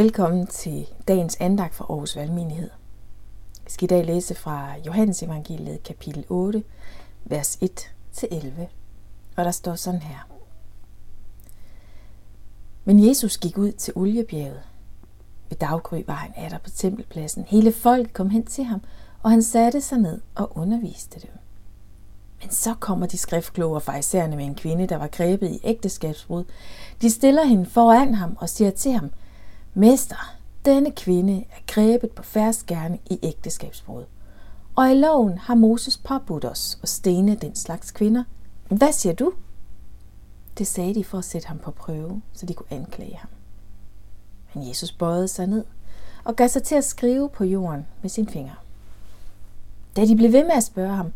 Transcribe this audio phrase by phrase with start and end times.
[0.00, 2.70] Velkommen til dagens andagt for Aarhus Valgmenighed.
[3.64, 6.62] Vi skal i dag læse fra Johannes Evangeliet kapitel 8,
[7.24, 8.36] vers 1-11,
[9.36, 10.28] og der står sådan her.
[12.84, 14.62] Men Jesus gik ud til oliebjerget.
[15.48, 17.44] Ved daggry var han atter på tempelpladsen.
[17.48, 18.80] Hele folket kom hen til ham,
[19.22, 21.30] og han satte sig ned og underviste dem.
[22.42, 26.44] Men så kommer de skriftkloge og fejserne med en kvinde, der var grebet i ægteskabsbrud.
[27.02, 29.10] De stiller hende foran ham og siger til ham,
[29.74, 34.04] Mester, denne kvinde er grebet på færds gerne i ægteskabsbrud.
[34.76, 38.24] Og i loven har Moses påbudt os at stene den slags kvinder.
[38.68, 39.32] Hvad siger du?
[40.58, 43.30] Det sagde de for at sætte ham på prøve, så de kunne anklage ham.
[44.54, 45.64] Men Jesus bøjede sig ned
[46.24, 48.64] og gav sig til at skrive på jorden med sin finger.
[49.96, 51.12] Da de blev ved med at spørge ham,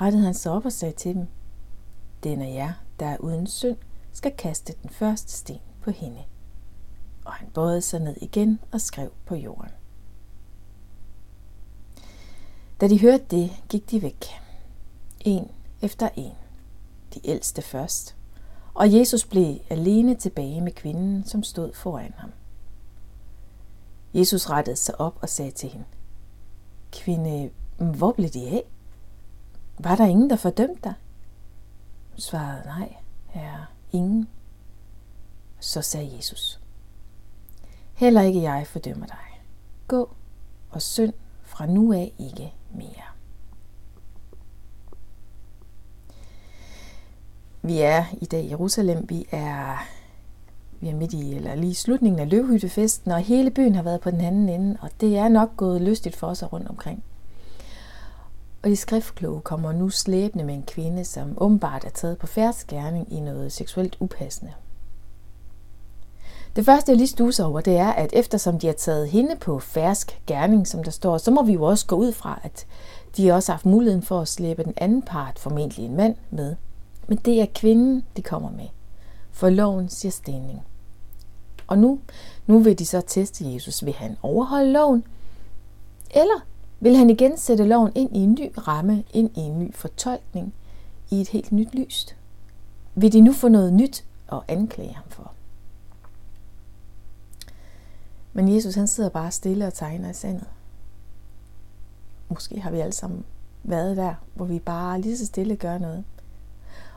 [0.00, 1.26] rettede han sig op og sagde til dem,
[2.24, 3.76] Den af jer, der er uden synd,
[4.12, 6.18] skal kaste den første sten på hende.
[7.24, 9.70] Og han bøjede sig ned igen og skrev på jorden.
[12.80, 14.24] Da de hørte det, gik de væk.
[15.20, 15.50] En
[15.82, 16.32] efter en.
[17.14, 18.16] De ældste først.
[18.74, 22.32] Og Jesus blev alene tilbage med kvinden, som stod foran ham.
[24.14, 25.86] Jesus rettede sig op og sagde til hende,
[26.92, 28.64] Kvinde, hvor blev de af?
[29.78, 30.94] Var der ingen, der fordømte dig?
[32.10, 34.28] Hun svarede, nej, herre, ingen.
[35.60, 36.60] Så sagde Jesus,
[38.02, 39.42] heller ikke jeg fordømmer dig.
[39.88, 40.10] Gå
[40.70, 43.06] og synd fra nu af ikke mere.
[47.62, 49.08] Vi er i dag i Jerusalem.
[49.08, 49.86] Vi er,
[50.80, 54.00] vi er midt i, eller lige i slutningen af løvhyttefesten, og hele byen har været
[54.00, 57.04] på den anden ende, og det er nok gået lystigt for os rundt omkring.
[58.62, 63.12] Og de skriftkloge kommer nu slæbende med en kvinde, som åbenbart er taget på færdskærning
[63.12, 64.52] i noget seksuelt upassende.
[66.56, 69.58] Det første, jeg lige stuser over, det er, at eftersom de har taget hende på
[69.58, 72.66] fersk gerning, som der står, så må vi jo også gå ud fra, at
[73.16, 76.56] de også har haft muligheden for at slæbe den anden part, formentlig en mand, med.
[77.08, 78.66] Men det er kvinden, de kommer med.
[79.30, 80.62] For loven siger stening.
[81.66, 82.00] Og nu,
[82.46, 83.84] nu vil de så teste Jesus.
[83.84, 85.04] Vil han overholde loven?
[86.10, 86.46] Eller
[86.80, 90.54] vil han igen sætte loven ind i en ny ramme, ind i en ny fortolkning,
[91.10, 92.16] i et helt nyt lys?
[92.94, 95.32] Vil de nu få noget nyt at anklage ham for?
[98.32, 100.46] Men Jesus han sidder bare stille og tegner i sandet.
[102.28, 103.24] Måske har vi alle sammen
[103.62, 106.04] været der, hvor vi bare lige så stille gør noget.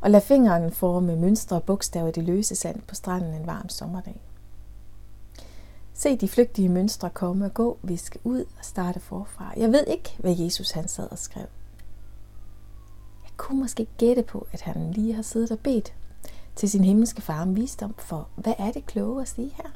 [0.00, 3.68] Og lad fingeren forme mønstre og bogstaver i det løse sand på stranden en varm
[3.68, 4.20] sommerdag.
[5.94, 9.52] Se de flygtige mønstre komme og gå, viske ud og starte forfra.
[9.56, 11.46] Jeg ved ikke, hvad Jesus han sad og skrev.
[13.22, 15.94] Jeg kunne måske gætte på, at han lige har siddet og bedt
[16.56, 19.70] til sin himmelske far om visdom for, hvad er det kloge at sige her?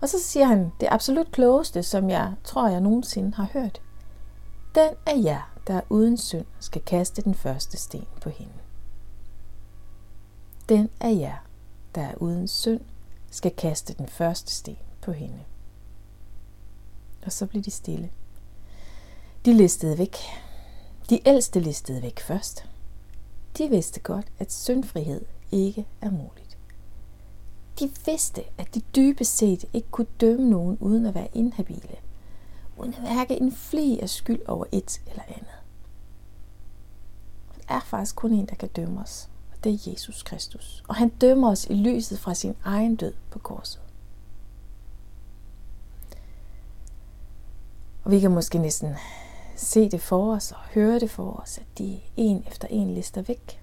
[0.00, 3.82] Og så siger han det absolut klogeste, som jeg tror, jeg nogensinde har hørt.
[4.74, 8.52] Den er jer, der uden synd, skal kaste den første sten på hende.
[10.68, 11.36] Den er jer,
[11.94, 12.80] der er uden synd,
[13.30, 15.38] skal kaste den første sten på hende.
[17.26, 18.10] Og så blev de stille.
[19.44, 20.16] De listede væk.
[21.10, 22.68] De ældste listede væk først.
[23.58, 26.49] De vidste godt, at syndfrihed ikke er muligt.
[27.78, 31.96] De vidste, at de dybest set ikke kunne dømme nogen uden at være inhabile,
[32.76, 35.46] uden at mærke en fli af skyld over et eller andet.
[37.68, 40.82] Der er faktisk kun en, der kan dømme os, og det er Jesus Kristus.
[40.88, 43.80] Og han dømmer os i lyset fra sin egen død på korset.
[48.04, 48.94] Og vi kan måske næsten
[49.56, 53.22] se det for os og høre det for os, at de en efter en lister
[53.22, 53.60] væk.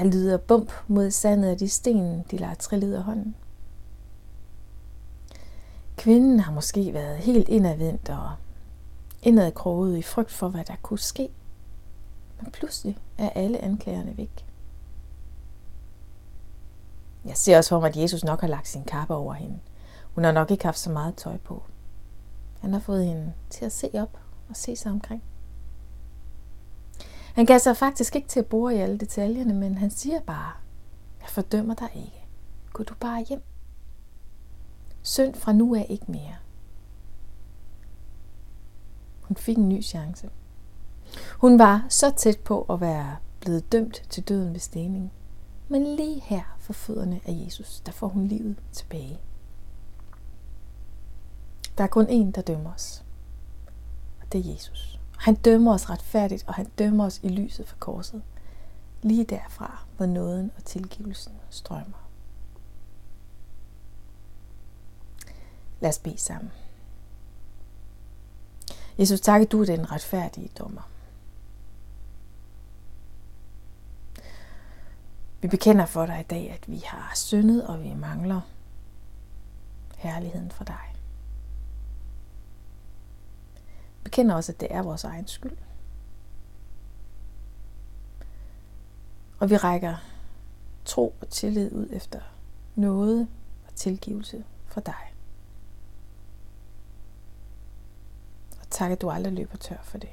[0.00, 3.36] Der lyder bump mod sandet af de sten, de lader trille ud af hånden.
[5.96, 8.30] Kvinden har måske været helt indadvendt og
[9.22, 11.28] indadkroget i frygt for, hvad der kunne ske.
[12.40, 14.46] Men pludselig er alle anklagerne væk.
[17.24, 19.58] Jeg ser også for mig, at Jesus nok har lagt sin kappe over hende.
[20.14, 21.62] Hun har nok ikke haft så meget tøj på.
[22.60, 24.18] Han har fået hende til at se op
[24.48, 25.22] og se sig omkring.
[27.34, 30.52] Han gav sig faktisk ikke til at bore i alle detaljerne, men han siger bare,
[31.20, 32.26] jeg fordømmer dig ikke.
[32.72, 33.42] Gå du bare hjem.
[35.02, 36.36] Synd fra nu af ikke mere.
[39.22, 40.30] Hun fik en ny chance.
[41.38, 45.12] Hun var så tæt på at være blevet dømt til døden ved stening.
[45.68, 49.20] Men lige her for fødderne af Jesus, der får hun livet tilbage.
[51.78, 53.04] Der er kun én, der dømmer os.
[54.20, 54.99] Og det er Jesus.
[55.20, 58.22] Han dømmer os retfærdigt, og han dømmer os i lyset for korset.
[59.02, 62.08] Lige derfra, hvor nåden og tilgivelsen strømmer.
[65.80, 66.52] Lad os bede sammen.
[68.98, 70.90] Jesus, tak, at du er den retfærdige dommer.
[75.40, 78.40] Vi bekender for dig i dag, at vi har syndet, og vi mangler
[79.96, 80.89] herligheden fra dig.
[84.10, 85.56] Erkender også, at det er vores egen skyld.
[89.38, 89.96] Og vi rækker
[90.84, 92.20] tro og tillid ud efter
[92.74, 93.28] noget
[93.66, 95.14] og tilgivelse fra dig.
[98.60, 100.10] Og tak, at du aldrig løber tør for det.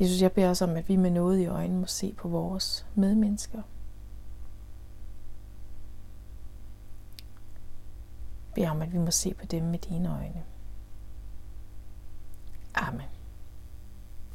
[0.00, 2.86] Jesus, jeg beder os om, at vi med noget i øjnene må se på vores
[2.94, 3.62] medmennesker.
[8.56, 10.42] Beder om, at vi må se på dem med dine øjne.
[12.74, 13.15] Amen.